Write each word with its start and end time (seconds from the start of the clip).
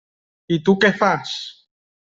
I 0.55 0.57
tu 0.69 0.75
què 0.85 0.93
fas? 1.03 1.37